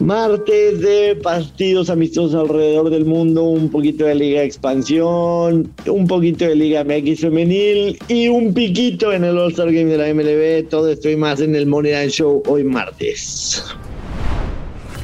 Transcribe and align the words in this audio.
Martes 0.00 0.80
de 0.80 1.14
partidos 1.22 1.90
amistosos 1.90 2.34
alrededor 2.34 2.88
del 2.88 3.04
mundo, 3.04 3.44
un 3.44 3.70
poquito 3.70 4.04
de 4.06 4.14
Liga 4.14 4.42
Expansión, 4.42 5.72
un 5.86 6.06
poquito 6.06 6.46
de 6.46 6.56
Liga 6.56 6.84
MX 6.84 7.20
Femenil 7.20 7.98
y 8.08 8.28
un 8.28 8.54
piquito 8.54 9.12
en 9.12 9.24
el 9.24 9.36
All-Star 9.36 9.70
Game 9.70 9.90
de 9.90 9.98
la 9.98 10.14
MLB. 10.14 10.68
Todo 10.70 10.90
esto 10.90 11.10
y 11.10 11.16
más 11.16 11.40
en 11.40 11.54
el 11.54 11.66
Money 11.66 11.92
Line 11.92 12.08
Show 12.08 12.42
hoy 12.46 12.64
martes. 12.64 13.62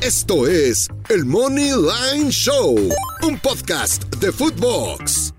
Esto 0.01 0.47
es 0.47 0.89
el 1.11 1.25
Money 1.25 1.71
Line 1.71 2.31
Show, 2.31 2.77
un 3.23 3.39
podcast 3.39 4.05
de 4.17 4.33
Footbox. 4.33 5.36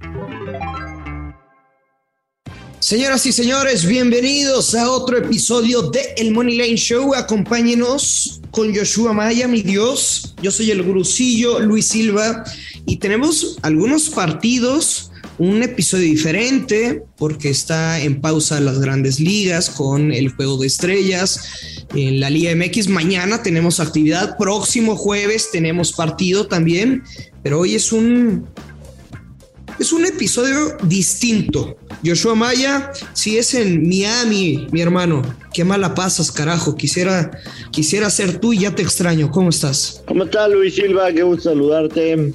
Señoras 2.88 3.25
y 3.25 3.33
señores, 3.33 3.85
bienvenidos 3.85 4.73
a 4.73 4.89
otro 4.89 5.17
episodio 5.17 5.81
de 5.81 6.13
El 6.15 6.31
Money 6.31 6.55
Lane 6.55 6.77
Show. 6.77 7.13
Acompáñenos 7.15 8.39
con 8.49 8.73
Joshua 8.73 9.11
Maya, 9.11 9.45
mi 9.49 9.61
Dios. 9.61 10.33
Yo 10.41 10.52
soy 10.52 10.71
el 10.71 10.83
gurucillo 10.83 11.59
Luis 11.59 11.89
Silva 11.89 12.45
y 12.85 12.95
tenemos 12.95 13.57
algunos 13.62 14.09
partidos, 14.09 15.12
un 15.38 15.63
episodio 15.63 16.05
diferente 16.05 17.03
porque 17.17 17.49
está 17.49 17.99
en 17.99 18.21
pausa 18.21 18.62
las 18.62 18.79
grandes 18.79 19.20
ligas 19.20 19.70
con 19.70 20.13
el 20.13 20.29
juego 20.29 20.55
de 20.55 20.67
estrellas. 20.67 21.41
En 21.93 22.21
la 22.21 22.29
Liga 22.29 22.55
MX 22.55 22.88
mañana 22.88 23.43
tenemos 23.43 23.81
actividad, 23.81 24.38
próximo 24.38 24.95
jueves 24.95 25.49
tenemos 25.51 25.91
partido 25.91 26.48
también, 26.48 27.04
pero 27.43 27.59
hoy 27.59 27.76
es 27.76 27.91
un 27.91 28.48
es 29.80 29.91
un 29.91 30.05
episodio 30.05 30.77
distinto. 30.84 31.77
Joshua 32.05 32.35
Maya, 32.35 32.91
si 33.13 33.38
es 33.38 33.54
en 33.54 33.88
Miami, 33.88 34.68
mi 34.72 34.81
hermano, 34.81 35.22
qué 35.54 35.63
mala 35.63 35.95
pasas, 35.95 36.31
carajo. 36.31 36.76
Quisiera, 36.76 37.31
quisiera 37.72 38.09
ser 38.09 38.40
tú 38.40 38.54
y 38.54 38.59
ya 38.59 38.76
te 38.76 38.82
extraño. 38.82 39.32
¿Cómo 39.32 39.49
estás? 39.49 40.04
¿Cómo 40.08 40.23
estás, 40.23 40.49
Luis 40.52 40.76
Silva? 40.76 41.12
Qué 41.12 41.23
gusto 41.23 41.49
saludarte. 41.49 42.34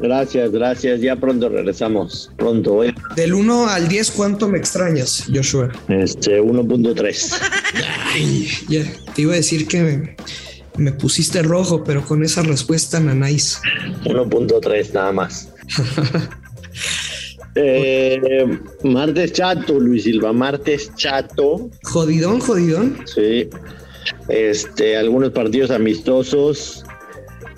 Gracias, 0.00 0.50
gracias. 0.50 1.00
Ya 1.00 1.16
pronto 1.16 1.48
regresamos. 1.48 2.30
Pronto. 2.36 2.82
¿eh? 2.82 2.94
Del 3.16 3.34
1 3.34 3.68
al 3.68 3.88
10, 3.88 4.10
¿cuánto 4.12 4.48
me 4.48 4.58
extrañas, 4.58 5.24
Joshua? 5.32 5.70
Este, 5.88 6.40
1.3. 6.40 7.40
Ay, 8.12 8.48
ya, 8.68 8.82
te 9.14 9.22
iba 9.22 9.32
a 9.32 9.36
decir 9.36 9.68
que 9.68 9.82
me, 9.82 10.16
me 10.76 10.92
pusiste 10.92 11.42
rojo, 11.42 11.84
pero 11.84 12.04
con 12.04 12.24
esa 12.24 12.42
respuesta, 12.42 12.98
nanáis. 12.98 13.60
1.3 14.04 14.92
nada 14.92 15.12
más. 15.12 15.48
Eh, 17.56 18.58
martes 18.82 19.32
chato, 19.32 19.78
Luis 19.78 20.04
Silva, 20.04 20.32
martes 20.32 20.90
chato. 20.96 21.70
Jodidón, 21.82 22.40
jodidón. 22.40 22.98
Sí. 23.06 23.48
Este, 24.28 24.96
algunos 24.96 25.30
partidos 25.30 25.70
amistosos. 25.70 26.84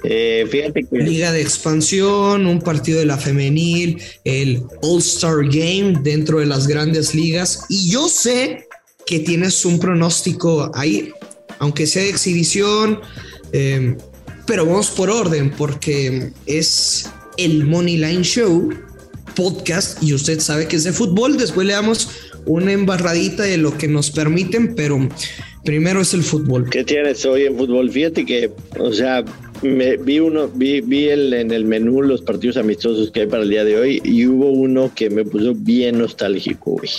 Eh, 0.05 0.47
fíjate 0.51 0.85
que. 0.85 0.99
Liga 0.99 1.33
de 1.33 1.41
expansión, 1.41 2.47
un 2.47 2.61
partido 2.61 3.01
de 3.01 3.07
la 3.07 3.17
femenil, 3.17 4.01
el 4.25 4.63
All-Star 4.83 5.45
Game 5.45 6.01
dentro 6.03 6.41
de 6.41 6.47
las 6.47 6.67
grandes 6.67 7.15
ligas. 7.15 7.65
Y 7.69 7.91
yo 7.91 8.09
sé 8.09 8.67
que 9.07 9.21
tienes 9.21 9.65
un 9.65 9.79
pronóstico 9.79 10.71
ahí, 10.75 11.11
aunque 11.59 11.87
sea 11.87 12.03
de 12.03 12.11
exhibición, 12.11 13.01
eh, 13.53 13.97
pero 14.47 14.67
vamos 14.67 14.91
por 14.91 15.11
orden, 15.11 15.51
porque 15.51 16.33
es 16.45 17.09
el 17.37 17.65
Money 17.65 17.97
Line 17.97 18.23
Show 18.23 18.71
podcast 19.37 20.03
y 20.03 20.15
usted 20.15 20.41
sabe 20.41 20.67
que 20.67 20.77
es 20.77 20.85
de 20.85 20.93
fútbol. 20.93 21.37
Después 21.37 21.67
le 21.67 21.75
damos 21.75 22.09
una 22.47 22.73
embarradita 22.73 23.45
de 23.45 23.59
lo 23.59 23.77
que 23.79 23.87
nos 23.87 24.11
permiten, 24.11 24.75
pero 24.75 25.09
primero 25.65 26.01
es 26.01 26.15
el 26.15 26.23
fútbol. 26.23 26.69
¿Qué 26.71 26.83
tienes 26.83 27.25
hoy 27.25 27.45
en 27.45 27.57
fútbol? 27.57 27.91
Fíjate 27.91 28.25
que, 28.25 28.51
o 28.79 28.93
sea, 28.93 29.25
me, 29.63 29.97
vi 29.97 30.19
uno, 30.19 30.49
vi, 30.49 30.81
vi 30.81 31.09
el, 31.09 31.33
en 31.35 31.51
el 31.53 31.65
menú 31.65 32.03
los 32.03 32.23
partidos 32.23 32.57
amistosos 32.57 33.11
que 33.11 33.21
hay 33.21 33.27
para 33.27 33.43
el 33.43 33.51
día 33.51 33.65
de 33.65 33.77
hoy 33.77 34.01
y 34.05 34.27
hubo 34.27 34.51
uno 34.51 34.91
que 34.95 35.11
me 35.11 35.25
puso 35.25 35.55
bien 35.55 35.99
nostálgico, 35.99 36.73
güey. 36.73 36.91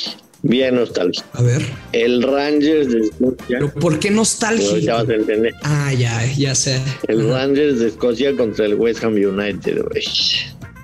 Bien 0.43 0.75
nostálgico. 0.75 1.27
A 1.33 1.41
ver. 1.41 1.61
El 1.93 2.21
Rangers 2.21 2.91
de 2.91 2.99
Escocia. 2.99 3.35
¿Pero 3.47 3.73
por 3.73 3.99
qué 3.99 4.11
nostálgico? 4.11 4.77
Ya 4.77 4.95
vas 4.95 5.09
a 5.09 5.15
entender. 5.15 5.53
Ah, 5.63 5.91
ya, 5.93 6.23
ya 6.37 6.53
sé. 6.53 6.79
El 7.07 7.27
Rangers 7.27 7.79
de 7.79 7.87
Escocia 7.87 8.35
contra 8.35 8.65
el 8.65 8.75
West 8.75 9.03
Ham 9.03 9.15
United, 9.15 9.81
güey. 9.83 10.03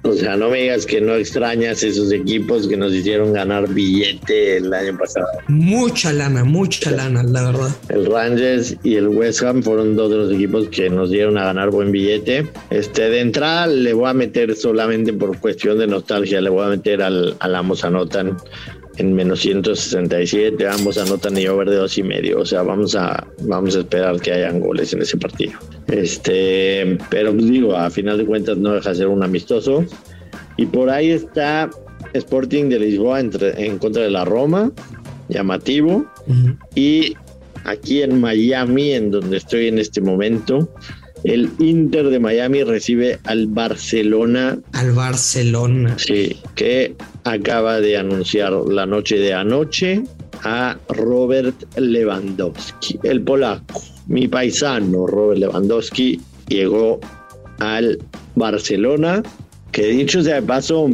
O 0.03 0.13
sea, 0.13 0.35
no 0.35 0.49
me 0.49 0.63
digas 0.63 0.85
que 0.85 0.99
no 0.99 1.15
extrañas 1.15 1.81
esos 1.81 2.11
equipos 2.11 2.67
que 2.67 2.75
nos 2.75 2.93
hicieron 2.93 3.31
ganar 3.31 3.69
billete 3.69 4.57
el 4.57 4.73
año 4.73 4.97
pasado. 4.97 5.27
Mucha 5.47 6.11
lana, 6.11 6.43
mucha 6.43 6.91
lana, 6.91 7.23
la 7.23 7.43
verdad. 7.43 7.69
El 7.87 8.05
Rangers 8.05 8.75
y 8.83 8.95
el 8.95 9.07
West 9.07 9.41
Ham 9.43 9.63
fueron 9.63 9.95
dos 9.95 10.11
de 10.11 10.17
los 10.17 10.33
equipos 10.33 10.67
que 10.67 10.89
nos 10.89 11.09
dieron 11.09 11.37
a 11.37 11.45
ganar 11.45 11.69
buen 11.69 11.91
billete. 11.91 12.47
Este, 12.69 13.09
de 13.09 13.21
entrada 13.21 13.67
le 13.67 13.93
voy 13.93 14.09
a 14.09 14.13
meter 14.13 14.55
solamente 14.55 15.13
por 15.13 15.39
cuestión 15.39 15.79
de 15.79 15.87
nostalgia, 15.87 16.41
le 16.41 16.49
voy 16.49 16.65
a 16.65 16.69
meter 16.69 17.01
al, 17.01 17.37
al 17.39 17.55
Amos 17.55 17.85
Anotan 17.85 18.35
en 18.97 19.13
menos 19.13 19.41
167, 19.41 20.67
ambos 20.67 20.97
anotan 20.97 21.37
y 21.37 21.47
over 21.47 21.69
de 21.69 21.77
dos 21.77 21.97
y 21.97 22.03
medio. 22.03 22.39
O 22.39 22.45
sea, 22.45 22.61
vamos 22.61 22.95
a, 22.95 23.27
vamos 23.41 23.75
a 23.75 23.79
esperar 23.79 24.19
que 24.19 24.31
hayan 24.31 24.59
goles 24.59 24.93
en 24.93 25.01
ese 25.01 25.17
partido. 25.17 25.53
Este, 25.87 26.97
pero 27.09 27.33
pues, 27.33 27.47
digo, 27.49 27.75
a 27.75 27.89
final 27.89 28.17
de 28.17 28.25
cuentas 28.25 28.57
no 28.57 28.73
deja 28.73 28.89
de 28.89 28.95
ser 28.95 29.07
un 29.07 29.23
amistoso. 29.23 29.85
Y 30.57 30.67
por 30.67 30.89
ahí 30.89 31.09
está 31.09 31.69
Sporting 32.13 32.69
de 32.69 32.79
Lisboa 32.79 33.19
entre, 33.19 33.65
en 33.65 33.79
contra 33.79 34.03
de 34.03 34.11
la 34.11 34.25
Roma, 34.25 34.71
llamativo. 35.29 36.05
Uh 36.27 36.33
-huh. 36.33 36.57
Y 36.75 37.15
aquí 37.63 38.03
en 38.03 38.21
Miami, 38.21 38.91
en 38.91 39.09
donde 39.09 39.37
estoy 39.37 39.67
en 39.67 39.79
este 39.79 40.01
momento, 40.01 40.69
el 41.23 41.49
Inter 41.59 42.09
de 42.09 42.19
Miami 42.19 42.63
recibe 42.63 43.19
al 43.25 43.47
Barcelona. 43.47 44.57
Al 44.73 44.91
Barcelona. 44.91 45.95
Sí, 45.97 46.37
que 46.55 46.95
acaba 47.23 47.79
de 47.79 47.97
anunciar 47.97 48.51
la 48.51 48.85
noche 48.85 49.17
de 49.17 49.33
anoche 49.33 50.03
a 50.43 50.77
Robert 50.89 51.55
Lewandowski, 51.77 52.99
el 53.03 53.21
polaco. 53.21 53.81
Mi 54.07 54.27
paisano 54.27 55.07
Robert 55.07 55.39
Lewandowski 55.39 56.19
llegó 56.49 56.99
al 57.59 57.99
Barcelona, 58.35 59.23
que 59.71 59.87
dicho 59.87 60.21
sea 60.21 60.35
de 60.35 60.41
paso, 60.41 60.89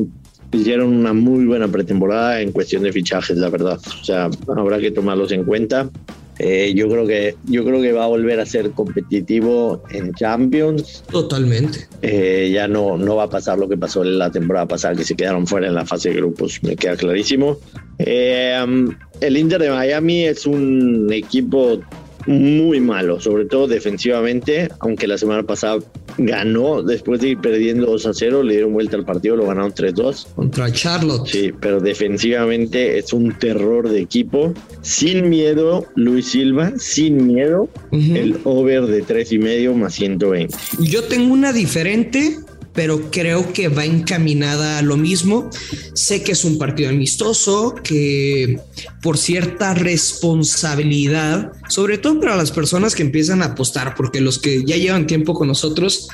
hicieron 0.51 0.93
una 0.93 1.13
muy 1.13 1.45
buena 1.45 1.67
pretemporada 1.67 2.41
en 2.41 2.51
cuestión 2.51 2.83
de 2.83 2.91
fichajes, 2.91 3.37
la 3.37 3.49
verdad. 3.49 3.79
O 3.99 4.03
sea, 4.03 4.29
habrá 4.55 4.79
que 4.79 4.91
tomarlos 4.91 5.31
en 5.31 5.43
cuenta. 5.43 5.89
Eh, 6.39 6.73
yo 6.73 6.87
creo 6.87 7.05
que 7.05 7.35
yo 7.45 7.65
creo 7.65 7.81
que 7.81 7.91
va 7.91 8.05
a 8.05 8.07
volver 8.07 8.39
a 8.39 8.45
ser 8.45 8.71
competitivo 8.71 9.83
en 9.91 10.13
Champions. 10.13 11.03
Totalmente. 11.11 11.87
Eh, 12.01 12.49
ya 12.53 12.67
no, 12.67 12.97
no 12.97 13.17
va 13.17 13.23
a 13.23 13.29
pasar 13.29 13.59
lo 13.59 13.67
que 13.67 13.77
pasó 13.77 14.03
en 14.03 14.17
la 14.17 14.31
temporada 14.31 14.65
pasada, 14.65 14.95
que 14.95 15.03
se 15.03 15.15
quedaron 15.15 15.45
fuera 15.45 15.67
en 15.67 15.75
la 15.75 15.85
fase 15.85 16.09
de 16.09 16.15
grupos, 16.15 16.59
me 16.63 16.75
queda 16.77 16.95
clarísimo. 16.95 17.57
Eh, 17.99 18.57
um, 18.63 18.89
el 19.19 19.37
Inter 19.37 19.61
de 19.61 19.69
Miami 19.69 20.23
es 20.25 20.45
un 20.45 21.11
equipo 21.11 21.81
muy 22.25 22.79
malo, 22.79 23.19
sobre 23.19 23.45
todo 23.45 23.67
defensivamente, 23.67 24.69
aunque 24.79 25.07
la 25.07 25.17
semana 25.17 25.43
pasada 25.43 25.79
ganó 26.17 26.83
después 26.83 27.21
de 27.21 27.29
ir 27.29 27.37
perdiendo 27.39 27.87
2 27.87 28.05
a 28.07 28.13
0, 28.13 28.43
le 28.43 28.53
dieron 28.53 28.73
vuelta 28.73 28.97
al 28.97 29.05
partido, 29.05 29.35
lo 29.35 29.45
ganaron 29.47 29.73
3-2. 29.73 30.27
Contra 30.35 30.71
Charlotte. 30.71 31.27
Sí, 31.27 31.51
pero 31.59 31.79
defensivamente 31.79 32.97
es 32.97 33.13
un 33.13 33.37
terror 33.37 33.89
de 33.89 34.01
equipo. 34.01 34.53
Sin 34.81 35.29
miedo, 35.29 35.85
Luis 35.95 36.27
Silva, 36.27 36.73
sin 36.77 37.27
miedo, 37.27 37.69
uh 37.91 37.97
-huh. 37.97 38.17
el 38.17 38.39
over 38.43 38.85
de 38.87 39.01
3 39.01 39.31
y 39.33 39.39
medio 39.39 39.73
más 39.73 39.93
120. 39.95 40.55
Yo 40.79 41.03
tengo 41.03 41.33
una 41.33 41.53
diferente 41.53 42.37
pero 42.79 43.11
creo 43.11 43.51
que 43.51 43.67
va 43.67 43.83
encaminada 43.83 44.77
a 44.77 44.81
lo 44.81 44.95
mismo. 44.95 45.49
Sé 45.95 46.23
que 46.23 46.31
es 46.31 46.45
un 46.45 46.57
partido 46.57 46.89
amistoso, 46.89 47.75
que 47.83 48.57
por 49.01 49.17
cierta 49.17 49.73
responsabilidad, 49.73 51.51
sobre 51.67 51.97
todo 51.97 52.21
para 52.21 52.37
las 52.37 52.51
personas 52.51 52.95
que 52.95 53.03
empiezan 53.03 53.41
a 53.41 53.47
apostar, 53.47 53.95
porque 53.95 54.21
los 54.21 54.39
que 54.39 54.63
ya 54.63 54.77
llevan 54.77 55.07
tiempo 55.07 55.33
con 55.33 55.49
nosotros 55.49 56.07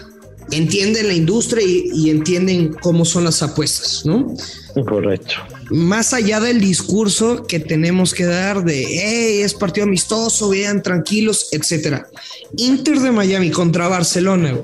entienden 0.50 1.08
la 1.08 1.14
industria 1.14 1.64
y, 1.64 1.92
y 1.94 2.10
entienden 2.10 2.74
cómo 2.74 3.06
son 3.06 3.26
las 3.26 3.44
apuestas, 3.44 4.04
¿no? 4.04 4.36
Correcto. 4.88 5.36
Más 5.70 6.16
allá 6.16 6.40
del 6.40 6.60
discurso 6.60 7.46
que 7.46 7.60
tenemos 7.60 8.12
que 8.16 8.26
dar 8.26 8.64
de, 8.64 8.88
hey, 8.88 9.42
es 9.44 9.54
partido 9.54 9.86
amistoso, 9.86 10.50
vean 10.50 10.82
tranquilos, 10.82 11.50
etcétera. 11.52 12.08
Inter 12.58 13.02
de 13.02 13.12
Miami 13.12 13.52
contra 13.52 13.88
Barcelona, 13.88 14.58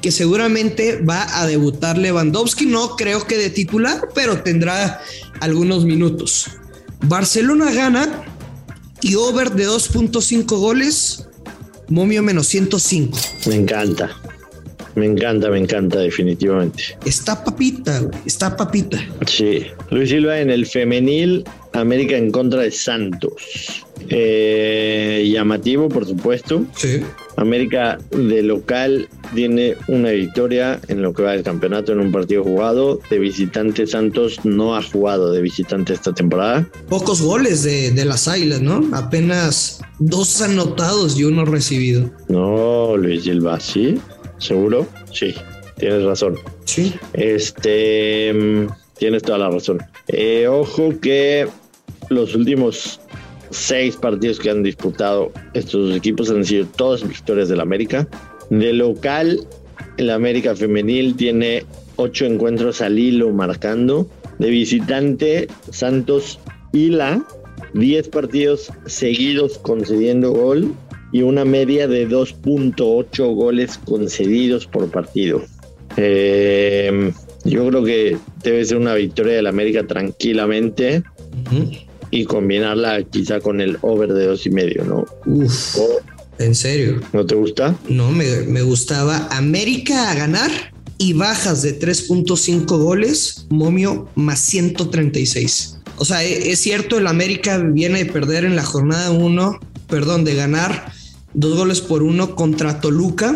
que 0.00 0.10
seguramente 0.10 1.00
va 1.02 1.40
a 1.40 1.46
debutar 1.46 1.98
Lewandowski, 1.98 2.66
no 2.66 2.96
creo 2.96 3.26
que 3.26 3.36
de 3.36 3.50
titular, 3.50 4.08
pero 4.14 4.42
tendrá 4.42 5.00
algunos 5.40 5.84
minutos. 5.84 6.46
Barcelona 7.02 7.70
gana 7.72 8.24
y 9.02 9.14
over 9.14 9.52
de 9.52 9.66
2.5 9.66 10.46
goles, 10.58 11.26
momio 11.88 12.22
menos 12.22 12.46
105. 12.46 13.18
Me 13.46 13.56
encanta. 13.56 14.10
Me 14.94 15.06
encanta, 15.06 15.48
me 15.50 15.58
encanta, 15.58 16.00
definitivamente. 16.00 16.82
Está 17.04 17.44
papita, 17.44 18.02
está 18.26 18.56
papita. 18.56 18.98
Sí. 19.26 19.66
Luis 19.90 20.10
Silva 20.10 20.40
en 20.40 20.50
el 20.50 20.66
femenil, 20.66 21.44
América 21.72 22.16
en 22.16 22.30
contra 22.32 22.62
de 22.62 22.72
Santos. 22.72 23.84
Eh, 24.08 25.30
llamativo, 25.32 25.88
por 25.88 26.06
supuesto. 26.06 26.64
Sí. 26.76 27.02
América 27.40 27.98
de 28.10 28.42
local 28.42 29.08
tiene 29.34 29.74
una 29.88 30.10
victoria 30.10 30.78
en 30.88 31.00
lo 31.00 31.14
que 31.14 31.22
va 31.22 31.32
del 31.32 31.42
campeonato 31.42 31.92
en 31.92 32.00
un 32.00 32.12
partido 32.12 32.44
jugado. 32.44 33.00
De 33.08 33.18
visitante 33.18 33.86
Santos 33.86 34.44
no 34.44 34.76
ha 34.76 34.82
jugado 34.82 35.32
de 35.32 35.40
visitante 35.40 35.94
esta 35.94 36.12
temporada. 36.12 36.68
Pocos 36.88 37.22
goles 37.22 37.62
de, 37.62 37.92
de 37.92 38.04
las 38.04 38.28
Águilas, 38.28 38.60
¿no? 38.60 38.86
Apenas 38.92 39.80
dos 39.98 40.42
anotados 40.42 41.18
y 41.18 41.24
uno 41.24 41.46
recibido. 41.46 42.10
No, 42.28 42.96
Luis 42.98 43.24
Silva, 43.24 43.58
¿sí? 43.58 43.98
¿Seguro? 44.36 44.86
Sí, 45.10 45.34
tienes 45.78 46.04
razón. 46.04 46.36
Sí. 46.66 46.94
Este, 47.14 48.32
mm, 48.34 48.66
tienes 48.98 49.22
toda 49.22 49.38
la 49.38 49.48
razón. 49.50 49.78
Eh, 50.08 50.46
ojo 50.46 50.92
que 51.00 51.48
los 52.10 52.34
últimos 52.34 53.00
seis 53.50 53.96
partidos 53.96 54.38
que 54.38 54.50
han 54.50 54.62
disputado 54.62 55.32
estos 55.54 55.94
equipos 55.94 56.30
han 56.30 56.44
sido 56.44 56.66
todas 56.66 57.06
victorias 57.06 57.48
del 57.48 57.60
América. 57.60 58.08
De 58.48 58.72
local, 58.72 59.40
el 59.96 60.10
América 60.10 60.54
femenil 60.54 61.16
tiene 61.16 61.64
ocho 61.96 62.24
encuentros 62.24 62.80
al 62.80 62.98
hilo 62.98 63.30
marcando. 63.30 64.08
De 64.38 64.50
visitante, 64.50 65.48
Santos 65.70 66.38
hila 66.72 67.22
10 67.74 68.08
partidos 68.08 68.72
seguidos 68.86 69.58
concediendo 69.58 70.32
gol 70.32 70.74
y 71.12 71.22
una 71.22 71.44
media 71.44 71.88
de 71.88 72.08
2.8 72.08 73.34
goles 73.34 73.78
concedidos 73.78 74.66
por 74.66 74.90
partido. 74.90 75.42
Eh, 75.96 77.12
yo 77.44 77.66
creo 77.68 77.84
que 77.84 78.16
debe 78.42 78.64
ser 78.64 78.78
una 78.78 78.94
victoria 78.94 79.34
del 79.34 79.46
América 79.46 79.86
tranquilamente 79.86 81.02
y 82.10 82.24
combinarla 82.24 83.02
quizá 83.04 83.40
con 83.40 83.60
el 83.60 83.78
over 83.82 84.12
de 84.12 84.26
dos 84.26 84.46
y 84.46 84.50
medio, 84.50 84.84
¿no? 84.84 85.06
Uf, 85.26 85.76
¿O 85.76 86.00
¿en 86.38 86.54
serio? 86.54 87.00
¿No 87.12 87.24
te 87.24 87.34
gusta? 87.34 87.76
No, 87.88 88.10
me, 88.10 88.42
me 88.42 88.62
gustaba 88.62 89.28
América 89.30 90.10
a 90.10 90.14
ganar 90.14 90.50
y 90.98 91.14
bajas 91.14 91.62
de 91.62 91.78
3.5 91.78 92.66
goles, 92.66 93.46
momio 93.48 94.08
más 94.16 94.40
136. 94.40 95.78
O 95.96 96.04
sea, 96.04 96.22
e- 96.24 96.50
es 96.50 96.60
cierto, 96.60 96.98
el 96.98 97.06
América 97.06 97.58
viene 97.58 98.04
de 98.04 98.10
perder 98.10 98.44
en 98.44 98.56
la 98.56 98.64
jornada 98.64 99.10
1, 99.10 99.60
perdón, 99.88 100.24
de 100.24 100.34
ganar 100.34 100.92
dos 101.32 101.56
goles 101.56 101.80
por 101.80 102.02
uno 102.02 102.34
contra 102.34 102.80
Toluca 102.80 103.34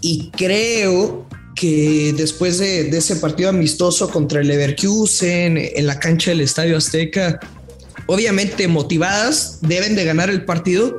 y 0.00 0.30
creo 0.30 1.26
que 1.54 2.14
después 2.16 2.58
de, 2.58 2.84
de 2.84 2.98
ese 2.98 3.16
partido 3.16 3.50
amistoso 3.50 4.10
contra 4.10 4.40
el 4.40 4.48
Leverkusen 4.48 5.58
en 5.58 5.86
la 5.86 5.98
cancha 5.98 6.30
del 6.30 6.40
Estadio 6.40 6.76
Azteca, 6.76 7.38
obviamente 8.10 8.68
motivadas, 8.68 9.58
deben 9.62 9.94
de 9.96 10.04
ganar 10.04 10.30
el 10.30 10.44
partido, 10.44 10.98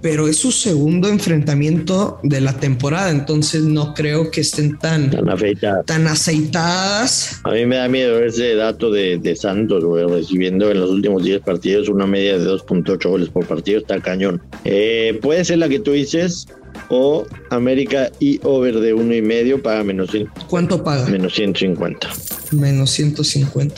pero 0.00 0.26
es 0.26 0.36
su 0.36 0.50
segundo 0.50 1.08
enfrentamiento 1.08 2.18
de 2.24 2.40
la 2.40 2.54
temporada, 2.58 3.10
entonces 3.10 3.62
no 3.62 3.94
creo 3.94 4.32
que 4.32 4.40
estén 4.40 4.76
tan, 4.78 5.10
Tan 5.10 5.28
afeitada. 5.28 5.82
tan 5.84 6.08
aceitadas. 6.08 7.40
A 7.44 7.50
mí 7.52 7.66
me 7.66 7.76
da 7.76 7.88
miedo 7.88 8.20
ese 8.24 8.54
dato 8.56 8.90
de, 8.90 9.18
de 9.18 9.36
Santos, 9.36 9.84
güey, 9.84 10.04
recibiendo 10.06 10.70
en 10.70 10.80
los 10.80 10.90
últimos 10.90 11.22
10 11.22 11.42
partidos 11.42 11.88
una 11.88 12.06
media 12.06 12.36
de 12.38 12.44
2.8 12.46 13.08
goles 13.08 13.28
por 13.28 13.46
partido, 13.46 13.78
está 13.78 14.00
cañón. 14.00 14.42
Eh, 14.64 15.18
puede 15.22 15.44
ser 15.44 15.58
la 15.58 15.68
que 15.68 15.78
tú 15.78 15.92
dices, 15.92 16.46
o 16.88 17.24
América 17.50 18.10
y 18.18 18.40
over 18.42 18.80
de 18.80 18.94
uno 18.94 19.14
y 19.14 19.22
medio 19.22 19.62
paga 19.62 19.84
menos, 19.84 20.10
cien- 20.10 20.28
¿Cuánto 20.48 20.82
paga? 20.82 21.06
menos 21.06 21.34
150. 21.34 22.08
Menos 22.50 22.90
150. 22.90 23.74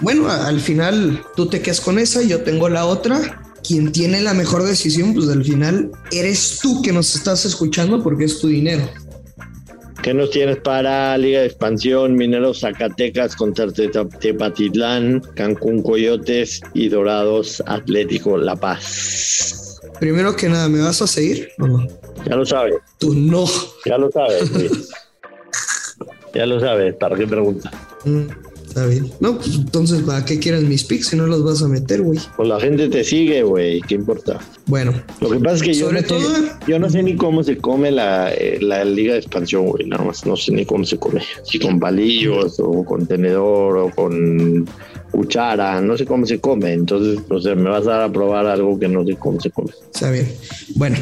Bueno, 0.00 0.30
al 0.30 0.60
final 0.60 1.22
tú 1.36 1.46
te 1.46 1.60
quedas 1.62 1.80
con 1.80 1.98
esa, 1.98 2.22
yo 2.22 2.42
tengo 2.42 2.68
la 2.68 2.86
otra. 2.86 3.40
Quien 3.66 3.92
tiene 3.92 4.20
la 4.20 4.34
mejor 4.34 4.62
decisión, 4.64 5.14
pues 5.14 5.28
al 5.30 5.42
final 5.42 5.90
eres 6.12 6.58
tú 6.60 6.82
que 6.82 6.92
nos 6.92 7.14
estás 7.14 7.46
escuchando 7.46 8.02
porque 8.02 8.24
es 8.24 8.38
tu 8.38 8.48
dinero. 8.48 8.86
¿Qué 10.02 10.12
nos 10.12 10.30
tienes 10.30 10.58
para 10.58 11.16
Liga 11.16 11.40
de 11.40 11.46
Expansión, 11.46 12.14
Mineros 12.14 12.60
Zacatecas 12.60 13.34
contra 13.34 13.66
Tepatitlán, 13.72 15.22
Cancún 15.34 15.82
Coyotes 15.82 16.60
y 16.74 16.90
Dorados 16.90 17.62
Atlético 17.66 18.36
La 18.36 18.54
Paz? 18.54 19.80
Primero 19.98 20.36
que 20.36 20.50
nada, 20.50 20.68
¿me 20.68 20.80
vas 20.82 21.00
a 21.00 21.06
seguir 21.06 21.48
no? 21.56 21.86
Ya 22.28 22.36
lo 22.36 22.44
sabes, 22.44 22.74
Tú 22.98 23.14
no. 23.14 23.46
ya 23.86 23.96
lo 23.96 24.10
sabes. 24.10 24.50
Luis. 24.50 24.88
ya 26.34 26.44
lo 26.44 26.60
sabes, 26.60 26.94
¿para 26.96 27.16
qué 27.16 27.26
pregunta? 27.26 27.70
Mm, 28.04 28.26
está 28.74 28.86
bien. 28.86 29.08
No, 29.20 29.36
pues 29.38 29.54
entonces, 29.54 30.02
¿para 30.02 30.24
qué 30.24 30.38
quieres 30.40 30.62
mis 30.64 30.82
picks 30.84 31.08
si 31.08 31.16
no 31.16 31.26
los 31.26 31.44
vas 31.44 31.62
a 31.62 31.68
meter, 31.68 32.02
güey? 32.02 32.18
Pues 32.36 32.48
la 32.48 32.58
gente 32.60 32.88
te 32.88 33.04
sigue, 33.04 33.42
güey, 33.44 33.80
¿qué 33.82 33.94
importa? 33.94 34.40
Bueno, 34.66 34.92
Lo 35.20 35.30
que 35.30 35.38
pasa 35.38 35.56
es 35.56 35.62
que 35.62 35.74
yo 35.74 35.86
Sobre 35.86 36.00
no, 36.02 36.06
todo- 36.08 36.20
sé, 36.20 36.42
yo 36.66 36.78
no 36.78 36.90
sé 36.90 37.02
ni 37.02 37.14
cómo 37.16 37.44
se 37.44 37.56
come 37.58 37.90
la, 37.92 38.32
eh, 38.32 38.58
la 38.60 38.84
liga 38.84 39.12
de 39.12 39.20
expansión, 39.20 39.66
güey. 39.66 39.86
Nada 39.86 40.04
más 40.04 40.26
no 40.26 40.36
sé 40.36 40.50
ni 40.52 40.64
cómo 40.66 40.84
se 40.84 40.98
come. 40.98 41.22
Si 41.44 41.58
con 41.60 41.78
palillos 41.78 42.58
o 42.58 42.84
con 42.84 43.06
tenedor 43.06 43.76
o 43.76 43.90
con 43.90 44.66
cuchara, 45.12 45.80
no 45.80 45.96
sé 45.96 46.04
cómo 46.04 46.26
se 46.26 46.40
come. 46.40 46.72
Entonces, 46.72 47.20
o 47.28 47.40
sea, 47.40 47.54
me 47.54 47.70
vas 47.70 47.86
a 47.86 47.90
dar 47.90 48.02
a 48.02 48.12
probar 48.12 48.46
algo 48.46 48.78
que 48.78 48.88
no 48.88 49.04
sé 49.04 49.14
cómo 49.16 49.40
se 49.40 49.50
come. 49.50 49.70
está 49.92 50.10
bien. 50.10 50.28
Bueno, 50.74 50.96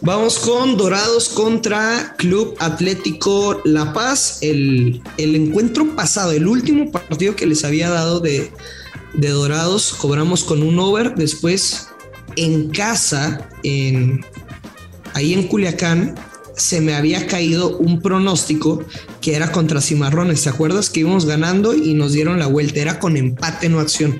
vamos 0.00 0.38
con 0.38 0.76
Dorados 0.76 1.28
contra 1.28 2.14
Club 2.16 2.54
Atlético 2.58 3.60
La 3.64 3.92
Paz. 3.92 4.38
El, 4.40 5.02
el 5.16 5.34
encuentro 5.34 5.94
pasado, 5.94 6.32
el 6.32 6.46
último 6.46 6.90
partido 6.90 7.36
que 7.36 7.46
les 7.46 7.64
había 7.64 7.90
dado 7.90 8.20
de, 8.20 8.50
de 9.14 9.28
Dorados, 9.28 9.94
cobramos 9.94 10.44
con 10.44 10.62
un 10.62 10.78
over. 10.78 11.14
Después, 11.14 11.88
en 12.36 12.70
casa, 12.70 13.48
en, 13.62 14.24
ahí 15.14 15.34
en 15.34 15.48
Culiacán, 15.48 16.14
se 16.56 16.80
me 16.80 16.94
había 16.94 17.26
caído 17.26 17.78
un 17.78 18.00
pronóstico 18.00 18.84
que 19.20 19.34
era 19.34 19.52
contra 19.52 19.80
Cimarrones. 19.80 20.42
¿Te 20.42 20.48
acuerdas 20.48 20.90
que 20.90 21.00
íbamos 21.00 21.24
ganando 21.24 21.74
y 21.74 21.94
nos 21.94 22.12
dieron 22.12 22.38
la 22.38 22.46
vuelta? 22.46 22.80
Era 22.80 22.98
con 22.98 23.16
empate, 23.16 23.68
no 23.68 23.80
acción. 23.80 24.18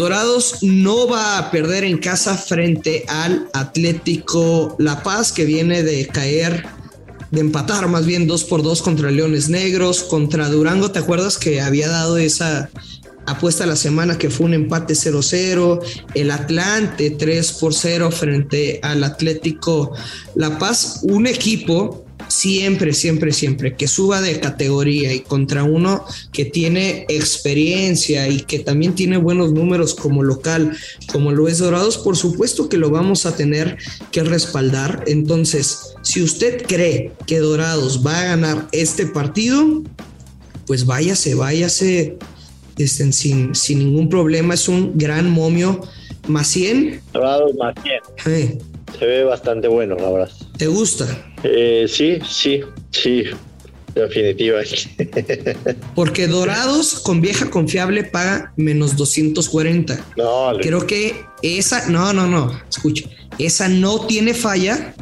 Dorados 0.00 0.62
no 0.62 1.06
va 1.06 1.36
a 1.36 1.50
perder 1.50 1.84
en 1.84 1.98
casa 1.98 2.34
frente 2.34 3.04
al 3.06 3.50
Atlético 3.52 4.74
La 4.78 5.02
Paz, 5.02 5.30
que 5.30 5.44
viene 5.44 5.82
de 5.82 6.06
caer, 6.06 6.64
de 7.30 7.40
empatar 7.40 7.86
más 7.86 8.06
bien 8.06 8.26
dos 8.26 8.44
por 8.44 8.62
dos 8.62 8.80
contra 8.80 9.10
Leones 9.10 9.50
Negros, 9.50 10.02
contra 10.02 10.48
Durango. 10.48 10.90
¿Te 10.90 11.00
acuerdas 11.00 11.36
que 11.36 11.60
había 11.60 11.88
dado 11.88 12.16
esa 12.16 12.70
apuesta 13.26 13.66
la 13.66 13.76
semana 13.76 14.16
que 14.16 14.30
fue 14.30 14.46
un 14.46 14.54
empate 14.54 14.94
0-0? 14.94 15.80
El 16.14 16.30
Atlante 16.30 17.10
3 17.10 17.52
por 17.52 17.74
0 17.74 18.10
frente 18.10 18.80
al 18.82 19.04
Atlético 19.04 19.92
La 20.34 20.58
Paz, 20.58 21.00
un 21.02 21.26
equipo 21.26 22.06
siempre, 22.30 22.94
siempre, 22.94 23.32
siempre 23.32 23.74
que 23.76 23.88
suba 23.88 24.20
de 24.20 24.40
categoría 24.40 25.12
y 25.12 25.20
contra 25.20 25.64
uno 25.64 26.04
que 26.32 26.44
tiene 26.44 27.04
experiencia 27.08 28.28
y 28.28 28.40
que 28.40 28.60
también 28.60 28.94
tiene 28.94 29.16
buenos 29.16 29.52
números 29.52 29.94
como 29.94 30.22
local, 30.22 30.76
como 31.12 31.32
lo 31.32 31.48
es 31.48 31.58
Dorados, 31.58 31.98
por 31.98 32.16
supuesto 32.16 32.68
que 32.68 32.78
lo 32.78 32.90
vamos 32.90 33.26
a 33.26 33.36
tener 33.36 33.76
que 34.12 34.22
respaldar. 34.22 35.04
Entonces, 35.06 35.94
si 36.02 36.22
usted 36.22 36.64
cree 36.66 37.12
que 37.26 37.38
Dorados 37.40 38.06
va 38.06 38.20
a 38.20 38.24
ganar 38.24 38.68
este 38.72 39.06
partido, 39.06 39.82
pues 40.66 40.86
váyase, 40.86 41.34
váyase 41.34 42.16
este, 42.78 43.12
sin, 43.12 43.54
sin 43.54 43.78
ningún 43.80 44.08
problema. 44.08 44.54
Es 44.54 44.68
un 44.68 44.96
gran 44.96 45.30
momio. 45.30 45.80
Más 46.28 46.48
100, 46.48 47.00
Dorados 47.12 47.54
más 47.56 47.74
100. 47.82 48.32
eh, 48.32 48.58
Se 48.98 49.04
ve 49.06 49.24
bastante 49.24 49.68
bueno, 49.68 49.96
la 49.96 50.10
verdad. 50.10 50.30
¿te 50.58 50.66
gusta? 50.66 51.29
Eh, 51.44 51.86
sí, 51.88 52.18
sí, 52.28 52.60
sí. 52.90 53.24
Definitivamente. 53.94 55.10
Porque 55.94 56.28
Dorados 56.28 57.00
con 57.00 57.20
vieja 57.20 57.50
confiable 57.50 58.04
paga 58.04 58.52
menos 58.56 58.96
240. 58.96 60.06
no. 60.16 60.52
Creo 60.60 60.86
que 60.86 61.16
esa, 61.42 61.88
no, 61.88 62.12
no, 62.12 62.26
no, 62.26 62.60
escucha, 62.68 63.08
esa 63.38 63.68
no 63.68 64.06
tiene 64.06 64.34
falla 64.34 64.94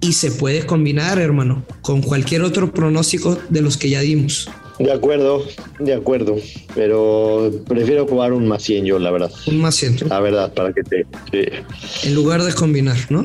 y 0.00 0.12
se 0.12 0.30
puede 0.30 0.64
combinar, 0.66 1.18
hermano, 1.18 1.64
con 1.82 2.02
cualquier 2.02 2.42
otro 2.42 2.72
pronóstico 2.72 3.38
de 3.48 3.62
los 3.62 3.76
que 3.76 3.90
ya 3.90 4.00
dimos. 4.00 4.48
De 4.78 4.92
acuerdo, 4.92 5.44
de 5.80 5.92
acuerdo. 5.92 6.36
Pero 6.74 7.50
prefiero 7.66 8.06
jugar 8.06 8.32
un 8.32 8.46
más 8.46 8.62
100 8.62 8.84
yo, 8.84 8.98
la 9.00 9.10
verdad. 9.10 9.32
Un 9.46 9.60
más 9.60 9.74
100, 9.74 10.08
La 10.08 10.20
verdad, 10.20 10.52
para 10.54 10.72
que 10.72 10.82
te... 10.84 11.04
Sí, 11.32 12.08
en 12.08 12.14
lugar 12.14 12.44
de 12.44 12.52
combinar, 12.54 12.96
¿no? 13.10 13.24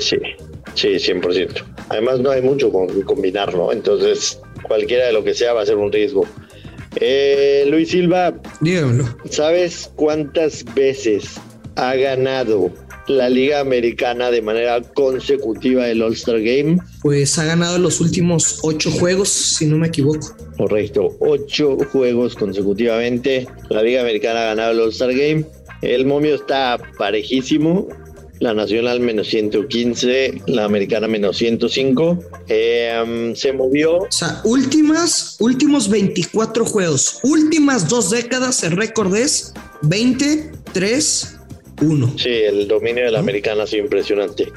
sí, 0.00 0.16
sí, 0.74 0.88
100%. 0.88 1.64
Además 1.88 2.20
no 2.20 2.30
hay 2.30 2.42
mucho 2.42 2.70
con 2.70 2.88
combinar, 3.02 3.54
¿no? 3.54 3.72
Entonces, 3.72 4.40
cualquiera 4.62 5.06
de 5.06 5.12
lo 5.12 5.24
que 5.24 5.34
sea 5.34 5.52
va 5.52 5.62
a 5.62 5.66
ser 5.66 5.76
un 5.76 5.92
riesgo. 5.92 6.26
Eh, 6.96 7.64
Luis 7.68 7.90
Silva, 7.90 8.34
Dígamelo. 8.60 9.04
¿sabes 9.30 9.90
cuántas 9.94 10.64
veces 10.74 11.40
ha 11.76 11.94
ganado 11.94 12.72
la 13.06 13.28
Liga 13.28 13.60
Americana 13.60 14.30
de 14.30 14.42
manera 14.42 14.80
consecutiva 14.94 15.88
el 15.88 16.02
All-Star 16.02 16.40
Game? 16.40 16.78
Pues 17.02 17.38
ha 17.38 17.44
ganado 17.44 17.78
los 17.78 18.00
últimos 18.00 18.58
ocho 18.62 18.90
juegos, 18.90 19.28
si 19.28 19.66
no 19.66 19.78
me 19.78 19.88
equivoco. 19.88 20.34
Correcto, 20.56 21.16
ocho 21.20 21.76
juegos 21.92 22.34
consecutivamente. 22.34 23.46
La 23.70 23.82
Liga 23.82 24.00
Americana 24.00 24.40
ha 24.40 24.46
ganado 24.48 24.72
el 24.72 24.80
All-Star 24.80 25.12
Game. 25.12 25.44
El 25.82 26.06
momio 26.06 26.34
está 26.34 26.78
parejísimo. 26.98 27.86
La 28.40 28.54
nacional 28.54 29.00
menos 29.00 29.28
115, 29.28 30.42
la 30.46 30.64
americana 30.64 31.08
menos 31.08 31.36
105. 31.36 32.18
Em, 32.48 33.34
se 33.34 33.52
movió. 33.52 33.98
O 33.98 34.06
sea, 34.10 34.40
últimas, 34.44 35.36
últimos 35.40 35.88
24 35.88 36.64
juegos, 36.64 37.20
últimas 37.22 37.88
dos 37.88 38.10
décadas, 38.10 38.62
el 38.62 38.72
récord 38.72 39.14
es 39.16 39.54
20, 39.82 40.52
3, 40.72 41.38
1. 41.82 42.14
Sí, 42.16 42.28
el 42.28 42.68
dominio 42.68 43.04
de 43.04 43.12
la 43.12 43.20
americana 43.20 43.64
ha 43.64 43.66
sido 43.66 43.84
impresionante. 43.84 44.52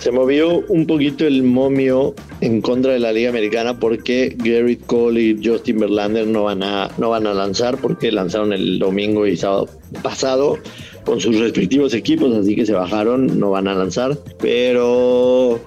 Se 0.00 0.10
movió 0.10 0.64
un 0.68 0.86
poquito 0.86 1.26
el 1.26 1.42
momio 1.42 2.14
en 2.40 2.60
contra 2.60 2.92
de 2.92 2.98
la 2.98 3.12
Liga 3.12 3.30
Americana 3.30 3.78
porque 3.78 4.34
Garrett 4.36 4.84
Cole 4.86 5.20
y 5.20 5.40
Justin 5.46 5.78
Verlander 5.78 6.26
no 6.26 6.44
van 6.44 6.62
a, 6.62 6.90
no 6.98 7.10
van 7.10 7.26
a 7.26 7.34
lanzar 7.34 7.78
porque 7.78 8.10
lanzaron 8.10 8.52
el 8.52 8.78
domingo 8.78 9.26
y 9.26 9.36
sábado 9.36 9.68
pasado 10.02 10.58
con 11.04 11.20
sus 11.20 11.38
respectivos 11.38 11.94
equipos, 11.94 12.34
así 12.36 12.54
que 12.54 12.66
se 12.66 12.72
bajaron, 12.72 13.38
no 13.38 13.50
van 13.50 13.68
a 13.68 13.74
lanzar. 13.74 14.16
Pero 14.40 15.60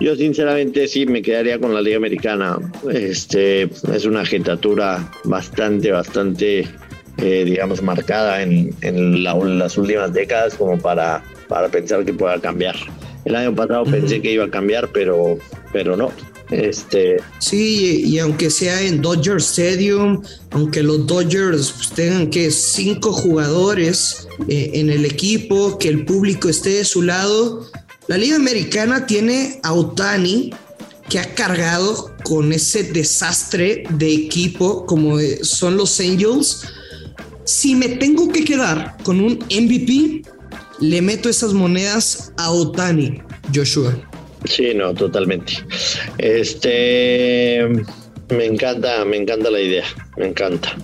yo 0.00 0.16
sinceramente 0.16 0.88
sí 0.88 1.06
me 1.06 1.22
quedaría 1.22 1.58
con 1.58 1.74
la 1.74 1.80
Liga 1.80 1.96
Americana. 1.96 2.58
Este 2.92 3.62
es 3.62 4.04
una 4.04 4.22
agitatura 4.22 5.10
bastante, 5.24 5.92
bastante, 5.92 6.66
eh, 7.18 7.44
digamos, 7.44 7.82
marcada 7.82 8.42
en, 8.42 8.74
en 8.80 9.22
las 9.22 9.78
últimas 9.78 10.12
décadas 10.12 10.54
como 10.54 10.78
para, 10.78 11.22
para 11.48 11.68
pensar 11.68 12.04
que 12.04 12.12
pueda 12.12 12.40
cambiar. 12.40 12.76
El 13.24 13.36
año 13.36 13.54
pasado 13.54 13.84
pensé 13.84 14.20
que 14.20 14.32
iba 14.32 14.44
a 14.44 14.50
cambiar, 14.50 14.88
pero, 14.92 15.38
pero 15.72 15.96
no. 15.96 16.10
Este... 16.52 17.16
Sí, 17.38 18.02
y 18.04 18.18
aunque 18.18 18.50
sea 18.50 18.82
en 18.82 19.00
Dodger 19.00 19.38
Stadium, 19.38 20.22
aunque 20.50 20.82
los 20.82 21.06
Dodgers 21.06 21.72
pues, 21.72 21.90
tengan 21.90 22.30
que 22.30 22.50
cinco 22.50 23.12
jugadores 23.12 24.28
eh, 24.48 24.70
en 24.74 24.90
el 24.90 25.04
equipo, 25.04 25.78
que 25.78 25.88
el 25.88 26.04
público 26.04 26.48
esté 26.48 26.70
de 26.70 26.84
su 26.84 27.02
lado, 27.02 27.66
la 28.06 28.18
Liga 28.18 28.36
Americana 28.36 29.06
tiene 29.06 29.60
a 29.62 29.72
Otani, 29.72 30.52
que 31.08 31.18
ha 31.18 31.34
cargado 31.34 32.14
con 32.24 32.52
ese 32.52 32.84
desastre 32.84 33.84
de 33.90 34.12
equipo 34.12 34.86
como 34.86 35.18
son 35.42 35.76
los 35.76 36.00
Angels. 36.00 36.62
Si 37.44 37.74
me 37.74 37.88
tengo 37.88 38.30
que 38.30 38.44
quedar 38.44 38.96
con 39.02 39.20
un 39.20 39.38
MVP, 39.50 40.22
le 40.80 41.02
meto 41.02 41.28
esas 41.28 41.52
monedas 41.52 42.32
a 42.36 42.50
Otani, 42.50 43.22
Joshua. 43.54 44.11
Sí, 44.44 44.74
no, 44.74 44.94
totalmente. 44.94 45.54
Este, 46.18 47.68
me 48.30 48.44
encanta, 48.46 49.04
me 49.04 49.16
encanta 49.16 49.50
la 49.50 49.60
idea, 49.60 49.84
me 50.16 50.28
encanta. 50.28 50.76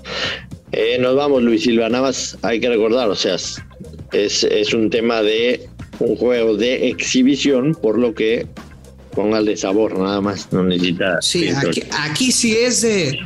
Eh, 0.73 0.99
nos 1.01 1.17
vamos, 1.17 1.43
Luis 1.43 1.63
Silva, 1.63 1.89
nada 1.89 2.05
más 2.05 2.37
hay 2.43 2.61
que 2.61 2.69
recordar, 2.69 3.09
o 3.09 3.17
sea, 3.17 3.37
es, 3.37 4.45
es 4.45 4.75
un 4.75 4.91
tema 4.91 5.23
de 5.23 5.69
un 5.99 6.17
juego 6.17 6.57
de 6.57 6.89
exhibición, 6.89 7.75
por 7.75 7.99
lo 7.99 8.15
que 8.15 8.47
póngale 9.13 9.57
sabor, 9.57 9.99
nada 9.99 10.21
más, 10.21 10.53
no 10.53 10.63
necesita. 10.63 11.21
Sí, 11.21 11.49
aquí, 11.49 11.83
aquí 11.91 12.31
sí 12.31 12.57
es 12.57 12.83
de 12.83 13.19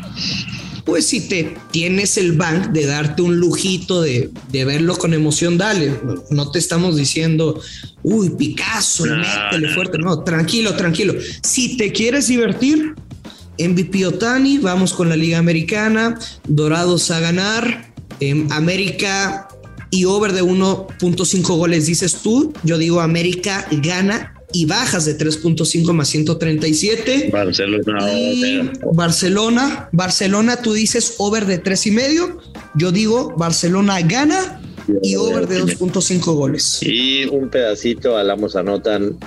pues 0.85 1.07
si 1.07 1.29
te 1.29 1.57
tienes 1.71 2.17
el 2.17 2.33
bank 2.33 2.69
de 2.69 2.87
darte 2.87 3.23
un 3.23 3.39
lujito 3.39 4.03
de, 4.03 4.31
verlo 4.51 4.97
con 4.97 5.15
emoción, 5.15 5.59
dale. 5.59 5.93
No 6.31 6.51
te 6.51 6.59
estamos 6.59 6.97
diciendo, 6.97 7.61
uy, 8.03 8.31
Picasso, 8.31 9.05
métele 9.05 9.69
fuerte. 9.75 9.99
No, 9.99 10.23
tranquilo, 10.25 10.75
tranquilo. 10.75 11.15
Si 11.43 11.77
te 11.77 11.93
quieres 11.93 12.29
divertir, 12.29 12.95
MVP 13.59 14.07
Otani, 14.07 14.59
vamos 14.59 14.93
con 14.93 15.09
la 15.09 15.17
Liga 15.17 15.39
Americana, 15.39 16.19
Dorados 16.49 17.11
a 17.11 17.21
ganar, 17.21 17.93
en 18.21 18.53
América 18.53 19.49
y 19.91 20.07
over 20.07 20.33
de 20.33 20.43
1.5 20.43 21.57
goles 21.57 21.87
dices 21.87 22.17
tú, 22.23 22.53
yo 22.63 22.79
digo 22.79 23.01
América 23.01 23.67
gana 23.71 24.32
y 24.53 24.67
bajas 24.67 25.05
de 25.05 25.17
3.5 25.17 25.93
más 25.93 26.09
137. 26.09 27.31
Barcelona. 27.33 27.99
Barcelona, 28.93 29.89
Barcelona, 29.93 30.57
tú 30.63 30.73
dices 30.73 31.15
over 31.19 31.47
de 31.47 31.59
3 31.59 31.87
y 31.87 31.91
medio. 31.91 32.39
Yo 32.75 32.93
digo 32.93 33.35
Barcelona 33.37 34.01
gana 34.03 34.61
y 35.03 35.17
over 35.17 35.47
de 35.47 35.63
2.5 35.63 36.35
goles. 36.35 36.79
Y 36.83 37.25
un 37.27 37.49
pedacito 37.49 38.17
alamos 38.17 38.57
anotan 38.57 39.19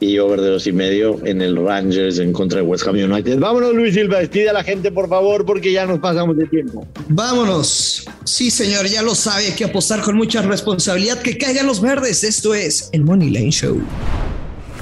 y 0.00 0.18
over 0.18 0.40
de 0.40 0.50
dos 0.50 0.66
y 0.66 0.72
medio 0.72 1.20
en 1.24 1.42
el 1.42 1.56
Rangers 1.56 2.18
en 2.18 2.32
contra 2.32 2.60
de 2.60 2.66
West 2.66 2.86
Ham 2.86 2.96
United. 2.96 3.38
Vámonos, 3.38 3.74
Luis 3.74 3.94
Silva, 3.94 4.18
despide 4.18 4.48
a 4.48 4.52
la 4.52 4.62
gente, 4.62 4.92
por 4.92 5.08
favor, 5.08 5.44
porque 5.44 5.72
ya 5.72 5.86
nos 5.86 5.98
pasamos 5.98 6.36
de 6.36 6.46
tiempo. 6.46 6.86
Vámonos. 7.08 8.06
Sí, 8.24 8.50
señor, 8.50 8.86
ya 8.86 9.02
lo 9.02 9.14
sabe, 9.14 9.46
hay 9.46 9.52
que 9.52 9.64
apostar 9.64 10.00
con 10.02 10.16
mucha 10.16 10.42
responsabilidad. 10.42 11.20
Que 11.20 11.36
caigan 11.36 11.66
los 11.66 11.80
verdes. 11.80 12.24
Esto 12.24 12.54
es 12.54 12.90
el 12.92 13.04
Money 13.04 13.30
Lane 13.30 13.50
Show. 13.50 13.80